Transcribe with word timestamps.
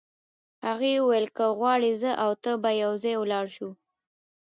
هغه 0.65 0.87
وویل 0.97 1.27
که 1.37 1.45
غواړې 1.57 1.91
زه 2.01 2.11
او 2.23 2.31
ته 2.43 2.51
به 2.61 2.69
یو 2.83 2.91
ځای 3.03 3.15
ولاړ 3.19 3.45
شو. 3.55 3.69